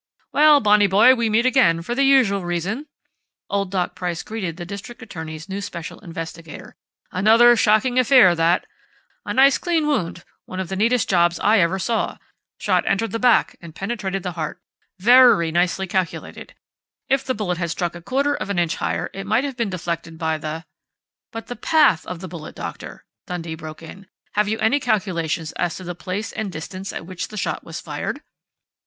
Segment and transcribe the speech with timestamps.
[0.31, 2.87] "Well, Bonnie boy, we meet again, for the usual reason,"
[3.51, 3.93] old Dr.
[3.93, 6.75] Price greeted the district attorney's new special investigator.
[7.11, 8.65] "Another shocking affair that....
[9.27, 12.17] A nice clean wound, one of the neatest jobs I ever saw.
[12.57, 14.59] Shot entered the back, and penetrated the heart....
[14.97, 16.55] Very nicely calculated.
[17.07, 19.69] If the bullet had struck a quarter of an inch higher, it would have been
[19.69, 20.65] deflected by the"
[21.31, 24.07] "But the path of the bullet, doctor!" Dundee broke in.
[24.31, 27.63] "Have you made any calculations as to the place and distance at which the shot
[27.63, 28.23] was fired?"